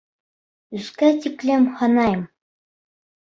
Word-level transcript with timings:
Өскә 0.77 1.09
тиклем 1.25 1.67
һанайым! 1.81 2.23